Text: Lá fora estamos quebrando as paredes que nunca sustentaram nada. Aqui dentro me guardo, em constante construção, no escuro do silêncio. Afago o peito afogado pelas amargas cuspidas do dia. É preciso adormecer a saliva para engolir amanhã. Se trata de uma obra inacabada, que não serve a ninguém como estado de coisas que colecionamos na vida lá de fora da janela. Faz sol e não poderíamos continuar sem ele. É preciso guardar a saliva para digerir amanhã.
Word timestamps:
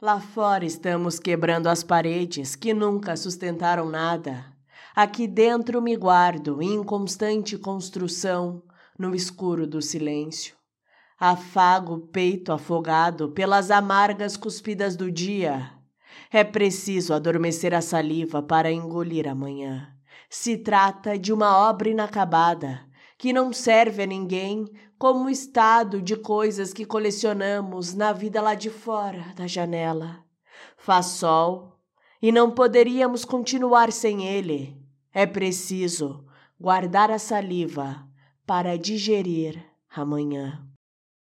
Lá 0.00 0.20
fora 0.20 0.64
estamos 0.64 1.18
quebrando 1.18 1.66
as 1.66 1.82
paredes 1.82 2.54
que 2.54 2.72
nunca 2.72 3.16
sustentaram 3.16 3.90
nada. 3.90 4.44
Aqui 4.94 5.26
dentro 5.26 5.82
me 5.82 5.96
guardo, 5.96 6.62
em 6.62 6.84
constante 6.84 7.58
construção, 7.58 8.62
no 8.96 9.12
escuro 9.12 9.66
do 9.66 9.82
silêncio. 9.82 10.54
Afago 11.18 11.94
o 11.94 12.00
peito 12.00 12.52
afogado 12.52 13.30
pelas 13.30 13.72
amargas 13.72 14.36
cuspidas 14.36 14.94
do 14.94 15.10
dia. 15.10 15.72
É 16.30 16.44
preciso 16.44 17.12
adormecer 17.12 17.74
a 17.74 17.80
saliva 17.80 18.40
para 18.40 18.70
engolir 18.70 19.26
amanhã. 19.26 19.92
Se 20.30 20.56
trata 20.56 21.18
de 21.18 21.32
uma 21.32 21.68
obra 21.68 21.88
inacabada, 21.88 22.87
que 23.18 23.32
não 23.32 23.52
serve 23.52 24.04
a 24.04 24.06
ninguém 24.06 24.64
como 24.96 25.28
estado 25.28 26.00
de 26.00 26.16
coisas 26.16 26.72
que 26.72 26.84
colecionamos 26.84 27.92
na 27.92 28.12
vida 28.12 28.40
lá 28.40 28.54
de 28.54 28.70
fora 28.70 29.34
da 29.34 29.46
janela. 29.46 30.24
Faz 30.76 31.06
sol 31.06 31.76
e 32.22 32.30
não 32.30 32.52
poderíamos 32.52 33.24
continuar 33.24 33.90
sem 33.92 34.26
ele. 34.26 34.80
É 35.12 35.26
preciso 35.26 36.24
guardar 36.60 37.10
a 37.10 37.18
saliva 37.18 38.06
para 38.46 38.78
digerir 38.78 39.62
amanhã. 39.90 40.64